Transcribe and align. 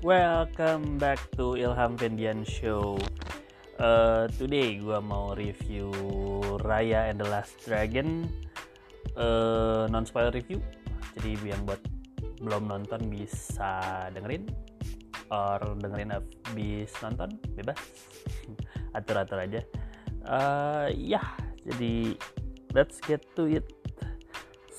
Welcome 0.00 0.96
back 0.96 1.20
to 1.36 1.60
Ilham 1.60 1.92
Vendian 2.00 2.40
Show. 2.40 2.96
Uh, 3.76 4.32
today 4.40 4.80
gue 4.80 4.96
mau 4.96 5.36
review 5.36 5.92
Raya 6.64 7.12
and 7.12 7.20
the 7.20 7.28
Last 7.28 7.60
Dragon 7.68 8.24
uh, 9.20 9.84
non 9.92 10.08
spoiler 10.08 10.32
review. 10.32 10.64
Jadi 11.20 11.52
yang 11.52 11.68
buat 11.68 11.84
belum 12.40 12.72
nonton 12.72 13.12
bisa 13.12 14.08
dengerin 14.16 14.48
or 15.28 15.60
dengerin 15.76 16.16
habis 16.16 16.96
nonton 17.04 17.36
bebas 17.52 17.76
atur-atur 18.96 19.36
aja. 19.36 19.60
Uh, 20.24 20.88
ya, 20.96 21.20
yeah, 21.20 21.28
jadi 21.68 22.16
let's 22.72 23.04
get 23.04 23.20
to 23.36 23.44
it. 23.44 23.68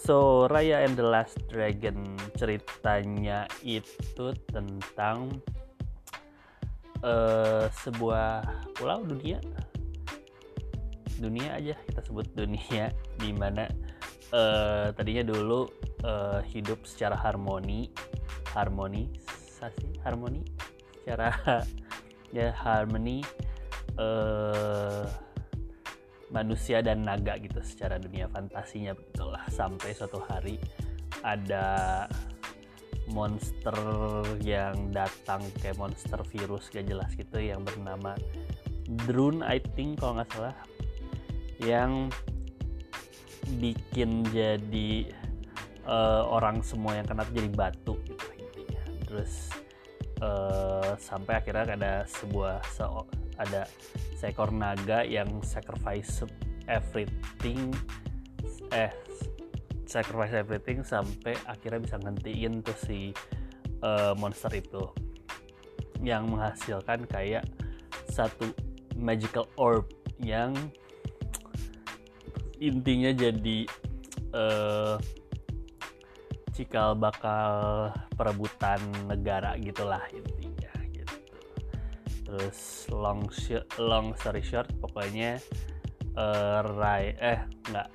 So, 0.01 0.49
Raya 0.49 0.81
and 0.81 0.97
the 0.97 1.05
Last 1.05 1.37
Dragon 1.45 2.17
ceritanya 2.33 3.45
itu 3.61 4.33
tentang 4.49 5.37
uh, 7.05 7.69
sebuah 7.69 8.41
pulau 8.73 9.05
dunia. 9.05 9.37
Dunia 11.21 11.53
aja 11.53 11.77
kita 11.85 12.01
sebut 12.01 12.25
dunia 12.33 12.89
di 13.21 13.29
mana 13.29 13.69
uh, 14.33 14.89
tadinya 14.89 15.21
dulu 15.21 15.69
uh, 16.01 16.41
hidup 16.49 16.81
secara 16.81 17.13
harmoni, 17.13 17.93
harmoni, 18.57 19.05
sasi, 19.29 19.85
harmoni, 20.01 20.41
secara 20.97 21.29
ya 22.35 22.49
harmoni 22.57 23.21
uh, 24.01 25.05
manusia 26.31 26.79
dan 26.79 27.03
naga 27.03 27.35
gitu 27.37 27.59
secara 27.61 27.99
dunia 27.99 28.31
fantasinya 28.31 28.95
begitulah. 28.95 29.43
Sampai 29.51 29.91
suatu 29.91 30.23
hari 30.23 30.57
ada 31.21 32.07
monster 33.11 33.75
yang 34.39 34.89
datang 34.95 35.43
kayak 35.59 35.75
monster 35.75 36.23
virus 36.31 36.71
gak 36.71 36.87
jelas 36.87 37.11
gitu 37.19 37.43
yang 37.43 37.61
bernama 37.61 38.15
drone 39.05 39.43
I 39.43 39.59
think 39.75 39.99
kalau 39.99 40.17
nggak 40.17 40.31
salah. 40.31 40.55
Yang 41.61 42.15
bikin 43.59 44.25
jadi 44.31 45.11
uh, 45.83 46.23
orang 46.31 46.63
semua 46.63 46.95
yang 46.95 47.05
kena 47.05 47.27
jadi 47.29 47.51
batu 47.51 47.99
gitu 48.07 48.25
intinya. 48.39 48.81
Terus 49.05 49.60
uh, 50.21 50.93
sampai 51.01 51.41
akhirnya 51.41 51.75
ada 51.75 51.93
sebuah 52.07 52.61
se 52.69 52.85
ada 53.41 53.65
seekor 54.15 54.53
naga 54.53 55.01
yang 55.01 55.41
sacrifice 55.41 56.21
everything 56.69 57.73
eh 58.71 58.93
sacrifice 59.91 60.31
everything 60.31 60.87
sampai 60.87 61.35
akhirnya 61.43 61.83
bisa 61.83 61.97
ngentiin 61.99 62.63
tuh 62.63 62.77
si 62.79 63.11
uh, 63.83 64.15
monster 64.15 64.55
itu. 64.55 64.87
Yang 65.99 66.23
menghasilkan 66.31 66.99
kayak 67.11 67.43
satu 68.07 68.55
magical 68.95 69.51
orb 69.59 69.91
yang 70.23 70.55
intinya 72.63 73.11
jadi 73.11 73.67
uh, 74.31 74.95
cikal 76.51 76.95
bakal 76.99 77.89
perebutan 78.15 78.79
negara 79.07 79.55
gitulah 79.59 80.03
intinya 80.11 80.73
gitu. 80.91 81.15
Terus 82.27 82.87
long 82.91 83.27
long 83.79 84.13
story 84.19 84.43
short 84.43 84.71
pokoknya 84.79 85.39
uh, 86.15 86.59
Rai 86.63 87.15
eh 87.15 87.39
nggak 87.71 87.87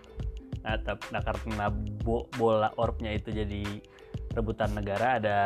nah, 0.64 0.96
nah 1.12 1.22
karena 1.22 1.66
bo, 2.02 2.26
bola 2.34 2.72
orbnya 2.80 3.14
itu 3.14 3.30
jadi 3.30 3.64
rebutan 4.34 4.76
negara 4.76 5.16
ada 5.20 5.40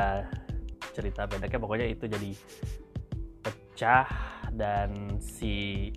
cerita 0.91 1.27
pendeknya 1.31 1.60
pokoknya 1.62 1.87
itu 1.87 2.04
jadi 2.10 2.31
pecah 3.44 4.09
dan 4.54 5.21
si 5.22 5.88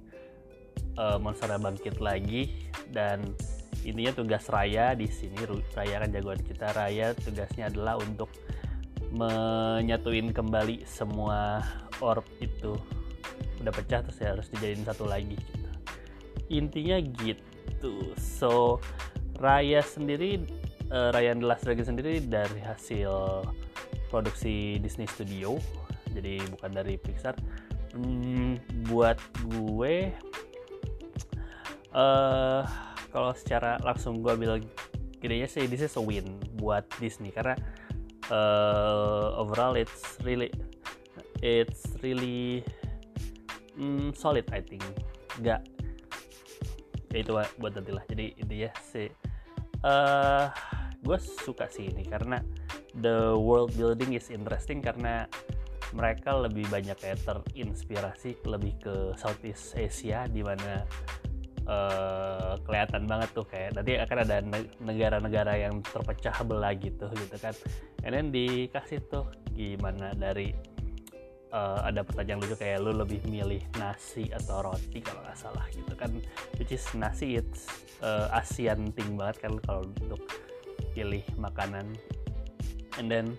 uh, 0.98 1.18
monsternya 1.18 1.58
bangkit 1.58 1.98
lagi 1.98 2.70
dan 2.94 3.34
intinya 3.84 4.16
tugas 4.16 4.48
Raya 4.48 4.96
di 4.96 5.08
sini 5.12 5.36
Raya 5.76 6.04
kan 6.04 6.10
jagoan 6.10 6.42
kita. 6.42 6.72
Raya 6.72 7.12
tugasnya 7.16 7.68
adalah 7.68 8.00
untuk 8.00 8.32
menyatuin 9.14 10.34
kembali 10.34 10.88
semua 10.88 11.62
orb 12.02 12.26
itu. 12.42 12.74
Udah 13.62 13.72
pecah 13.72 14.02
terus 14.04 14.20
ya 14.20 14.34
harus 14.34 14.48
dijadiin 14.52 14.84
satu 14.84 15.06
lagi 15.08 15.38
gitu. 15.38 15.70
intinya 16.52 16.98
gitu. 17.00 18.16
So 18.20 18.80
Raya 19.40 19.84
sendiri 19.84 20.44
uh, 20.92 21.10
Raya 21.14 21.34
and 21.34 21.42
the 21.44 21.48
Last 21.48 21.66
Dragon 21.66 21.86
sendiri 21.86 22.22
dari 22.24 22.60
hasil 22.62 23.44
produksi 24.08 24.78
Disney 24.80 25.10
Studio. 25.10 25.58
Jadi 26.14 26.42
bukan 26.54 26.72
dari 26.72 26.96
Pixar. 26.98 27.34
Hmm, 27.94 28.58
buat 28.90 29.22
gue 29.46 30.10
uh, 31.94 32.66
kalau 33.14 33.38
secara 33.38 33.78
langsung 33.86 34.26
gue 34.26 34.34
bilang 34.34 34.66
gini 35.22 35.46
sih 35.46 35.70
this 35.70 35.86
is 35.86 35.94
a 35.96 36.04
win 36.04 36.42
buat 36.58 36.84
Disney. 36.98 37.30
Karena 37.30 37.54
uh, 38.34 39.38
overall 39.38 39.78
it's 39.78 40.18
really 40.26 40.50
it's 41.46 41.94
really 42.02 42.66
mm, 43.78 44.10
solid 44.18 44.50
I 44.50 44.66
think. 44.66 44.82
Nggak 45.38 45.62
ya 47.14 47.22
itu 47.22 47.32
buat 47.62 47.78
nanti 47.78 47.94
lah 47.94 48.04
jadi 48.10 48.34
intinya 48.42 48.72
sih 48.90 49.08
uh, 49.86 50.50
gue 51.06 51.18
suka 51.46 51.70
sih 51.70 51.94
ini 51.94 52.10
karena 52.10 52.42
the 52.98 53.38
world 53.38 53.70
building 53.78 54.18
is 54.18 54.34
interesting 54.34 54.82
karena 54.82 55.30
mereka 55.94 56.34
lebih 56.34 56.66
banyak 56.74 56.98
kayak 56.98 57.22
terinspirasi 57.22 58.42
lebih 58.50 58.74
ke 58.82 58.96
Southeast 59.14 59.78
Asia 59.78 60.26
di 60.26 60.42
mana 60.42 60.82
uh, 61.68 62.60
kelihatan 62.64 63.08
banget 63.08 63.30
tuh 63.32 63.46
kayak 63.48 63.76
nanti 63.76 64.00
akan 64.00 64.18
ada 64.24 64.36
negara-negara 64.84 65.54
yang 65.60 65.80
terpecah 65.84 66.36
belah 66.44 66.74
gitu 66.76 67.08
gitu 67.12 67.38
kan. 67.40 67.56
And 68.04 68.12
then 68.16 68.28
dikasih 68.32 69.04
tuh 69.08 69.28
gimana 69.56 70.12
dari 70.16 70.52
uh, 71.54 71.86
ada 71.86 72.04
pertanyaan 72.04 72.44
lucu 72.44 72.56
kayak 72.58 72.84
lu 72.84 72.92
lebih 72.98 73.22
milih 73.30 73.62
nasi 73.80 74.28
atau 74.34 74.66
roti 74.66 75.00
kalau 75.00 75.22
nggak 75.24 75.40
salah 75.40 75.66
gitu 75.72 75.94
kan. 75.96 76.12
Which 76.60 76.76
is 76.76 76.84
nasi 76.98 77.40
it's 77.40 77.70
uh, 78.04 78.34
Asian 78.36 78.92
thing 78.92 79.16
banget 79.16 79.48
kan 79.48 79.54
kalau 79.64 79.88
untuk 79.88 80.22
pilih 80.98 81.24
makanan. 81.40 81.96
And 83.00 83.08
then 83.10 83.38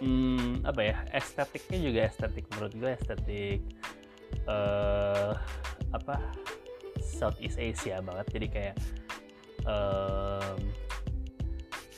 hmm, 0.00 0.64
apa 0.66 0.80
ya 0.80 0.96
estetiknya 1.12 1.78
juga 1.90 2.00
estetik. 2.08 2.44
Menurut 2.56 2.72
gue 2.74 2.90
estetik 2.94 3.60
uh, 4.48 5.34
apa 5.92 6.16
Southeast 7.18 7.58
Asia 7.58 7.98
banget. 7.98 8.26
Jadi 8.30 8.46
kayak 8.46 8.74
um, 9.66 10.58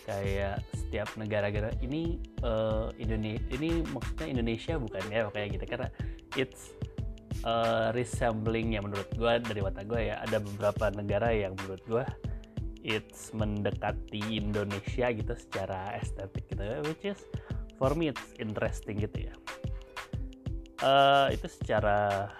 kayak 0.08 0.64
setiap 0.72 1.12
negara-negara 1.20 1.70
ini 1.84 2.18
uh, 2.42 2.88
Indonesia 2.96 3.44
ini 3.52 3.84
maksudnya 3.92 4.26
Indonesia 4.32 4.74
bukan 4.80 5.02
ya 5.12 5.28
kayak 5.28 5.48
gitu. 5.60 5.64
Karena 5.68 5.88
it's 6.40 6.72
uh, 7.44 7.92
resembling 7.92 8.74
ya 8.74 8.80
menurut 8.80 9.06
gue 9.12 9.32
dari 9.44 9.60
mata 9.60 9.84
gue 9.84 10.08
ya 10.08 10.24
ada 10.24 10.40
beberapa 10.40 10.88
negara 10.96 11.28
yang 11.30 11.52
menurut 11.60 11.84
gue 11.84 12.04
it's 12.80 13.28
mendekati 13.36 14.40
Indonesia 14.40 15.12
gitu 15.12 15.34
secara 15.36 16.00
estetik 16.00 16.48
gitu. 16.48 16.64
Which 16.88 17.04
is 17.04 17.20
for 17.76 17.92
me 17.92 18.08
it's 18.08 18.32
interesting 18.40 19.04
gitu 19.04 19.28
ya. 19.28 19.34
Uh, 20.80 21.28
itu 21.28 21.44
secara 21.44 22.32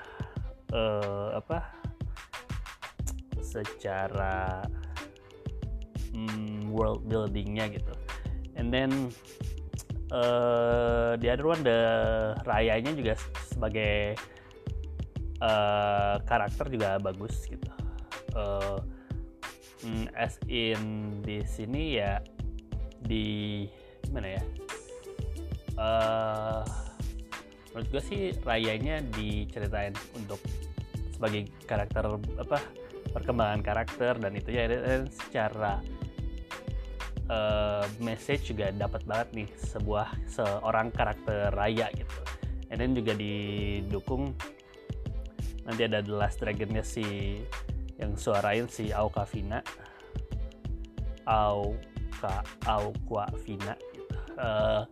uh, 0.73 1.37
apa 1.37 1.80
secara 3.51 4.63
um, 6.15 6.71
world 6.71 7.03
buildingnya 7.11 7.75
gitu. 7.75 7.95
And 8.55 8.71
then 8.71 9.11
uh, 10.15 11.19
the 11.19 11.29
other 11.31 11.51
one 11.51 11.67
the 11.67 11.81
rayanya 12.47 12.95
juga 12.95 13.19
sebagai 13.51 14.15
uh, 15.43 16.23
karakter 16.25 16.71
juga 16.71 17.03
bagus 17.03 17.47
gitu. 17.51 17.67
Uh, 18.39 18.79
as 20.15 20.37
in 20.47 21.19
di 21.25 21.41
sini 21.43 21.99
ya 21.99 22.21
di 23.03 23.65
gimana 24.07 24.39
ya? 24.39 24.43
Uh, 25.81 26.63
menurut 27.73 27.89
gue 27.89 28.03
sih 28.05 28.23
rayanya 28.45 29.01
diceritain 29.17 29.97
untuk 30.13 30.43
sebagai 31.15 31.49
karakter 31.65 32.05
apa 32.37 32.59
perkembangan 33.11 33.61
karakter 33.63 34.19
dan 34.19 34.33
itu 34.39 34.55
ya 34.55 34.71
dan 34.71 35.11
secara 35.11 35.83
uh, 37.31 37.85
message 38.03 38.51
juga 38.51 38.75
dapat 38.75 39.03
banget 39.07 39.29
nih 39.45 39.49
sebuah 39.59 40.11
seorang 40.27 40.91
karakter 40.91 41.55
raya 41.55 41.91
gitu. 41.95 42.19
And 42.71 42.79
then 42.79 42.95
juga 42.95 43.19
didukung. 43.19 44.35
Nanti 45.67 45.87
ada 45.87 46.03
The 46.03 46.15
Last 46.15 46.43
Dragonnya 46.43 46.83
si 46.83 47.39
yang 48.01 48.17
suarain 48.17 48.67
si 48.67 48.91
Auka 48.97 49.29
Vina 49.29 49.61
Auka 51.29 52.43
Auka 52.65 53.29
Vina 53.45 53.77
gitu. 53.93 54.17
uh, 54.41 54.83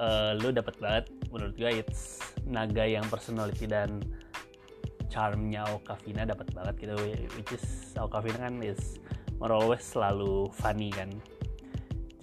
uh, 0.00 0.30
lu 0.40 0.50
dapat 0.50 0.74
banget. 0.80 1.04
Menurut 1.30 1.54
gue 1.58 1.70
it's 1.82 2.22
naga 2.46 2.86
yang 2.86 3.04
personality 3.10 3.66
dan 3.66 4.00
charmnya 5.06 5.64
Okavina 5.70 6.26
dapat 6.26 6.50
banget 6.52 6.74
gitu 6.86 6.94
which 7.38 7.52
is 7.54 7.94
Okavina 7.96 8.48
kan 8.50 8.58
is 8.62 8.98
more 9.38 9.52
always 9.52 9.84
selalu 9.84 10.48
funny 10.52 10.88
kan. 10.92 11.12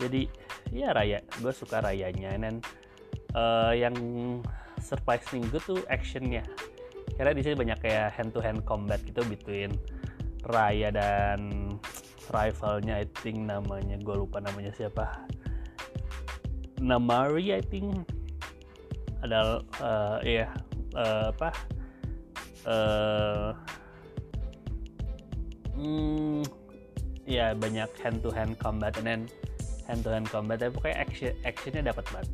Jadi 0.01 0.27
ya 0.74 0.91
raya 0.91 1.21
gue 1.39 1.53
suka 1.53 1.80
rayanya. 1.80 2.33
Dan 2.35 2.59
uh, 3.38 3.71
yang 3.71 3.95
surprising 4.81 5.45
gue 5.53 5.62
tuh 5.62 5.80
actionnya. 5.88 6.44
Karena 7.13 7.31
di 7.31 7.41
sini 7.45 7.56
banyak 7.56 7.80
kayak 7.80 8.18
hand 8.18 8.33
to 8.33 8.41
hand 8.41 8.65
combat 8.65 8.97
gitu 9.06 9.21
between 9.30 9.77
Raya 10.44 10.91
dan 10.91 11.71
rivalnya 12.27 13.00
I 13.00 13.07
think 13.24 13.47
namanya 13.47 13.95
gue 14.01 14.15
lupa 14.18 14.41
namanya 14.44 14.74
siapa. 14.75 15.24
Namari 16.81 17.53
I 17.53 17.63
think. 17.63 18.03
Ada 19.24 19.63
uh, 19.80 20.19
ya 20.19 20.51
uh, 21.00 21.31
apa 21.31 21.56
uh, 22.65 23.51
ya 27.24 27.56
banyak 27.56 27.89
hand 28.00 28.19
to 28.21 28.30
hand 28.31 28.56
combat 28.60 28.95
and 29.00 29.07
then 29.07 29.21
hand 29.88 30.04
to 30.04 30.10
hand 30.12 30.27
combat 30.30 30.60
tapi 30.60 30.71
pokoknya 30.75 30.98
action 31.01 31.31
actionnya 31.44 31.81
dapat 31.92 32.06
banget 32.12 32.30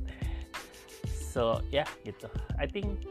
so 1.13 1.61
ya 1.69 1.85
yeah, 1.85 1.89
gitu. 2.03 2.27
I 2.57 2.65
think 2.65 3.05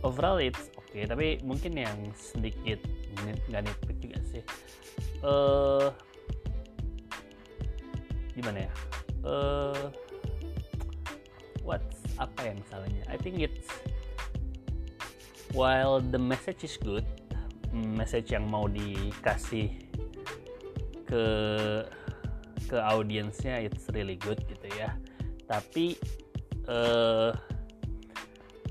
overall 0.00 0.40
it's 0.40 0.72
okay 0.76 1.04
tapi 1.04 1.40
mungkin 1.44 1.76
yang 1.76 1.96
sedikit 2.16 2.80
nggak 3.48 3.62
nitpick 3.64 3.98
juga 4.00 4.18
sih. 4.28 4.42
Uh, 5.24 5.88
gimana 8.36 8.68
ya? 8.68 8.72
Uh, 9.24 9.88
what's 11.64 12.04
apa 12.20 12.52
yang 12.52 12.58
salahnya? 12.68 13.02
I 13.08 13.16
think 13.16 13.40
it's 13.40 13.68
while 15.56 16.04
the 16.04 16.20
message 16.20 16.68
is 16.68 16.76
good 16.76 17.08
message 17.72 18.28
yang 18.28 18.44
mau 18.44 18.68
dikasih 18.68 19.72
ke 21.08 21.24
ke 22.68 22.76
audiensnya 22.76 23.64
it's 23.64 23.88
really 23.96 24.20
good 24.20 24.36
gitu 24.52 24.68
ya. 24.76 24.92
Tapi 25.48 25.96
uh, 26.68 27.32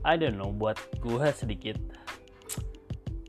I 0.06 0.14
don't 0.14 0.38
know 0.38 0.54
buat 0.54 0.78
gue 1.02 1.26
sedikit 1.34 1.82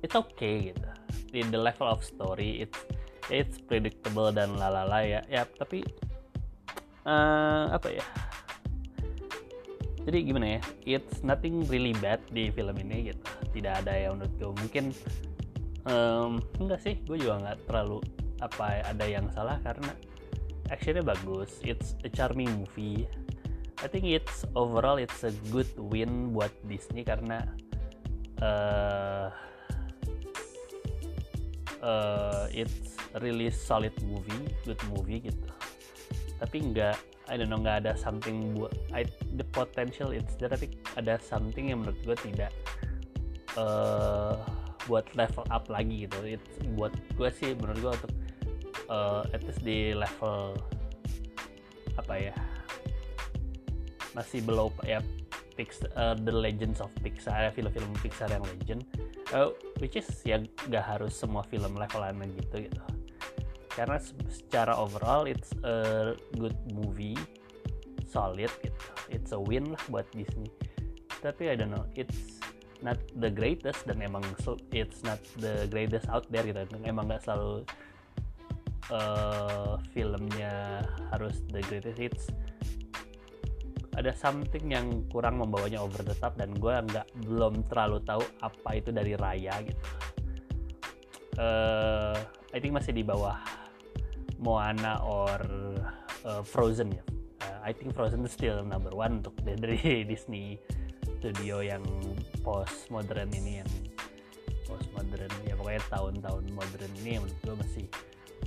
it's 0.05 0.13
okay 0.13 0.73
gitu. 0.73 0.89
Di 1.33 1.41
the 1.49 1.61
level 1.61 1.89
of 1.89 2.05
story 2.05 2.69
it's 2.69 2.81
it's 3.33 3.57
predictable 3.57 4.29
dan 4.37 4.53
lalala 4.61 5.01
ya. 5.01 5.21
Ya 5.33 5.49
tapi 5.49 5.81
uh, 7.09 7.73
apa 7.73 7.89
ya? 7.89 8.05
Jadi 10.07 10.19
gimana 10.23 10.61
ya? 10.61 10.61
It's 10.87 11.25
nothing 11.25 11.67
really 11.67 11.97
bad 11.99 12.23
di 12.31 12.53
film 12.53 12.79
ini 12.79 13.11
gitu 13.11 13.36
tidak 13.57 13.81
ada 13.81 14.13
menurut 14.13 14.35
gue 14.37 14.53
mungkin 14.61 14.85
um, 15.89 16.45
enggak 16.61 16.81
sih 16.85 16.95
gue 17.09 17.17
juga 17.17 17.41
nggak 17.41 17.59
terlalu 17.65 18.05
apa 18.45 18.85
ada 18.85 19.05
yang 19.09 19.33
salah 19.33 19.57
karena 19.65 19.97
actionnya 20.69 21.01
bagus 21.01 21.57
it's 21.65 21.97
a 22.05 22.11
charming 22.13 22.53
movie. 22.53 23.09
I 23.81 23.89
think 23.89 24.09
it's 24.09 24.45
overall 24.57 24.97
it's 24.97 25.25
a 25.25 25.33
good 25.53 25.69
win 25.77 26.33
buat 26.33 26.53
Disney 26.65 27.05
karena 27.05 27.45
uh, 28.41 29.29
uh, 31.85 32.45
it's 32.53 32.97
really 33.21 33.53
solid 33.53 33.93
movie 34.05 34.53
good 34.69 34.81
movie 34.93 35.33
gitu. 35.33 35.49
Tapi 36.41 36.73
nggak 36.73 36.97
I 37.27 37.35
don't 37.41 37.51
know 37.51 37.61
nggak 37.61 37.85
ada 37.85 37.93
something 37.97 38.57
buat 38.57 38.73
the 39.37 39.47
potential 39.51 40.13
it's 40.13 40.37
there 40.41 40.53
tapi 40.53 40.77
ada 40.95 41.19
something 41.21 41.73
yang 41.73 41.83
menurut 41.85 41.99
gue 42.07 42.17
tidak 42.33 42.55
uh, 43.57 44.39
buat 44.87 45.05
level 45.19 45.45
up 45.51 45.67
lagi 45.67 46.07
gitu. 46.07 46.19
It's, 46.25 46.49
buat 46.79 46.95
gue 47.19 47.31
sih 47.35 47.53
menurut 47.59 47.79
gue 47.83 47.93
untuk 47.93 48.13
uh, 48.89 49.27
at 49.35 49.43
least 49.43 49.63
di 49.67 49.93
level 49.93 50.55
apa 51.97 52.15
ya 52.17 52.35
masih 54.13 54.41
below 54.45 54.73
ya 54.85 55.01
Pixar, 55.57 55.89
uh, 55.97 56.13
The 56.13 56.33
Legends 56.33 56.85
of 56.85 56.93
Pixar 57.01 57.49
film-film 57.57 57.89
Pixar 58.05 58.29
yang 58.29 58.45
legend. 58.45 58.85
Uh, 59.35 59.51
which 59.83 59.99
is 59.99 60.07
ya 60.23 60.39
gak 60.71 60.87
harus 60.87 61.17
semua 61.17 61.43
film 61.49 61.75
levelan 61.75 62.21
gitu 62.37 62.69
gitu. 62.69 62.83
Karena 63.73 63.99
secara 64.31 64.73
overall 64.77 65.27
it's 65.27 65.53
a 65.65 66.13
good 66.37 66.57
movie 66.71 67.19
solid 68.07 68.53
gitu. 68.63 68.87
It's 69.11 69.33
a 69.33 69.41
win 69.41 69.73
lah 69.73 69.83
buat 69.89 70.07
Disney. 70.13 70.53
Tapi 71.25 71.51
I 71.51 71.55
don't 71.59 71.73
know 71.73 71.89
it's 71.97 72.39
not 72.81 73.01
the 73.17 73.31
greatest 73.33 73.85
dan 73.89 74.01
emang 74.01 74.25
it's 74.73 75.01
not 75.05 75.21
the 75.41 75.69
greatest 75.69 76.09
out 76.13 76.25
there 76.29 76.45
gitu. 76.45 76.65
Emang 76.85 77.09
nggak 77.09 77.25
selalu 77.25 77.65
uh, 78.93 79.81
filmnya 79.95 80.85
harus 81.13 81.41
the 81.53 81.63
greatest. 81.67 81.97
Hits 81.97 82.25
ada 83.97 84.13
something 84.13 84.69
yang 84.69 85.09
kurang 85.09 85.41
membawanya 85.41 85.81
over 85.81 86.05
the 86.05 86.13
top 86.21 86.37
dan 86.37 86.53
gue 86.53 86.69
nggak 86.69 87.09
belum 87.25 87.65
terlalu 87.73 88.05
tahu 88.05 88.21
apa 88.45 88.71
itu 88.77 88.93
dari 88.93 89.17
Raya 89.17 89.57
gitu. 89.65 89.83
Uh, 91.37 92.17
I 92.53 92.61
think 92.61 92.77
masih 92.77 92.93
di 92.93 93.01
bawah 93.01 93.41
Moana 94.37 95.01
or 95.01 95.41
uh, 96.29 96.45
Frozen 96.45 96.93
ya. 96.93 97.05
Uh, 97.41 97.59
I 97.65 97.73
think 97.73 97.97
Frozen 97.97 98.29
still 98.29 98.61
number 98.69 98.93
one 98.93 99.25
untuk 99.25 99.33
dari 99.41 100.05
Disney 100.11 100.61
Studio 101.17 101.65
yang 101.65 101.83
post 102.45 102.93
modern 102.93 103.33
ini 103.33 103.65
yang 103.65 103.71
post 104.67 104.87
modern 104.93 105.33
ya 105.47 105.55
pokoknya 105.57 105.83
tahun-tahun 105.89 106.45
modern 106.53 106.93
ini 107.03 107.19
yang 107.19 107.23
menurut 107.25 107.41
gue 107.43 107.57
masih 107.57 107.85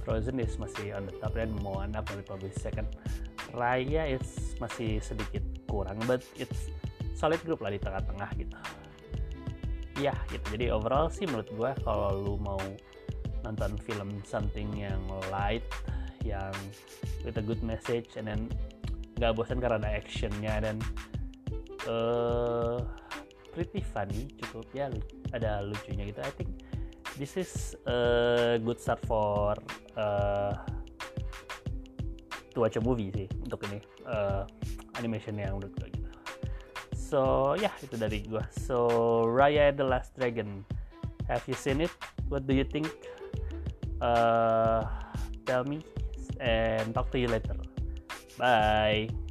Frozen 0.06 0.42
is 0.42 0.56
masih 0.58 0.96
on 0.96 1.06
the 1.06 1.14
top 1.22 1.36
dan 1.36 1.52
Moana 1.62 2.02
baru 2.02 2.24
probably 2.26 2.54
second. 2.56 2.88
Raya 3.54 4.10
is 4.10 4.56
masih 4.62 5.02
sedikit 5.02 5.42
kurang 5.66 5.98
but 6.06 6.22
it's 6.38 6.70
solid 7.18 7.42
group 7.46 7.60
lah 7.62 7.74
di 7.74 7.82
tengah-tengah 7.82 8.30
gitu. 8.38 8.56
Ya 10.00 10.16
gitu. 10.32 10.46
Jadi 10.56 10.66
overall 10.72 11.12
sih 11.12 11.28
menurut 11.28 11.50
gue 11.52 11.72
kalau 11.84 12.16
lu 12.16 12.36
mau 12.40 12.62
nonton 13.44 13.76
film 13.86 14.18
something 14.24 14.70
yang 14.78 15.02
light 15.30 15.66
yang 16.24 16.54
with 17.24 17.40
a 17.40 17.44
good 17.44 17.60
message 17.64 18.16
and 18.16 18.28
then 18.28 18.48
nggak 19.20 19.36
bosan 19.36 19.60
karena 19.60 19.78
ada 19.84 19.90
actionnya 20.00 20.58
dan 20.64 20.80
uh, 21.88 22.84
pretty 23.54 23.84
funny 23.84 24.28
cukup 24.42 24.68
ya 24.74 24.88
ada 25.36 25.64
lucunya 25.64 26.10
gitu. 26.10 26.20
I 26.24 26.34
think 26.34 26.52
this 27.20 27.36
is 27.36 27.76
a 27.86 28.58
good 28.60 28.80
start 28.80 29.04
for 29.06 29.56
uh, 30.00 30.54
to 32.54 32.58
watch 32.60 32.76
a 32.80 32.84
movie 32.84 33.12
sih 33.14 33.28
untuk 33.44 33.64
ini 33.70 33.80
uh, 34.08 34.44
animation 34.98 35.38
yang 35.38 35.60
menurut 35.60 35.74
gue 35.80 35.90
gitu. 35.94 36.10
So 36.96 37.20
ya 37.58 37.70
yeah, 37.70 37.74
itu 37.84 37.96
dari 37.96 38.20
gue 38.26 38.44
so 38.54 38.88
Raya 39.26 39.74
the 39.74 39.86
Last 39.86 40.16
Dragon 40.18 40.64
have 41.28 41.44
you 41.46 41.58
seen 41.58 41.84
it? 41.84 41.94
What 42.30 42.46
do 42.46 42.54
you 42.54 42.66
think? 42.66 42.90
Uh, 44.00 44.88
tell 45.44 45.68
me 45.68 45.84
and 46.40 46.96
talk 46.96 47.12
to 47.12 47.20
you 47.20 47.28
later. 47.28 47.58
Bye 48.40 49.29